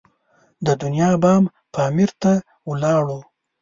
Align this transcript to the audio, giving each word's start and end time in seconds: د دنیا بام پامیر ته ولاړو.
د 0.65 0.67
دنیا 0.81 1.11
بام 1.23 1.43
پامیر 1.73 2.09
ته 2.21 2.31
ولاړو. 2.69 3.19